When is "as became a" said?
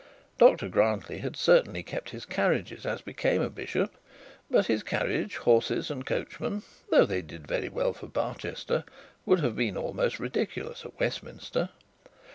2.87-3.51